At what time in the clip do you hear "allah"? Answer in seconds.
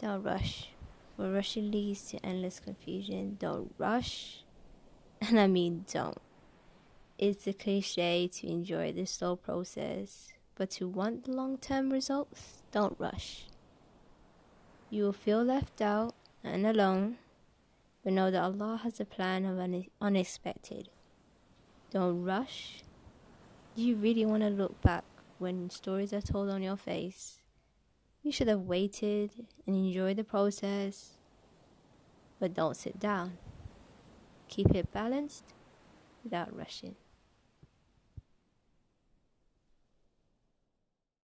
18.42-18.80